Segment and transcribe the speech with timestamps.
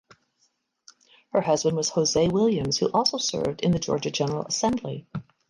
[1.31, 5.05] Her husband was Hosea Williams who also served in the Georgia General Assembly.